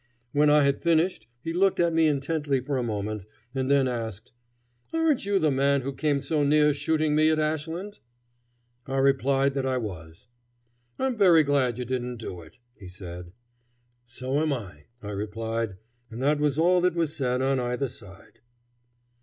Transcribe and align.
When 0.31 0.49
I 0.49 0.63
had 0.63 0.81
finished 0.81 1.27
he 1.43 1.53
looked 1.53 1.79
at 1.79 1.93
me 1.93 2.07
intently 2.07 2.59
for 2.59 2.75
a 2.75 2.81
moment, 2.81 3.23
and 3.53 3.69
then 3.69 3.87
asked, 3.87 4.31
"Aren't 4.91 5.27
you 5.27 5.37
the 5.37 5.51
man 5.51 5.81
who 5.81 5.93
came 5.93 6.21
so 6.21 6.43
near 6.43 6.73
shooting 6.73 7.13
me 7.13 7.29
at 7.29 7.37
Ashland?" 7.37 7.99
I 8.87 8.97
replied 8.97 9.53
that 9.53 9.65
I 9.67 9.77
was. 9.77 10.27
"I'm 10.97 11.15
very 11.15 11.43
glad 11.43 11.77
you 11.77 11.85
didn't 11.85 12.17
do 12.17 12.41
it," 12.41 12.57
he 12.73 12.87
said. 12.87 13.31
"So 14.07 14.39
am 14.39 14.51
I," 14.51 14.85
I 15.03 15.11
replied; 15.11 15.77
and 16.09 16.19
that 16.23 16.39
was 16.39 16.57
all 16.57 16.81
that 16.81 16.95
was 16.95 17.15
said 17.15 17.43
on 17.43 17.59
either 17.59 17.87
side. 17.87 18.39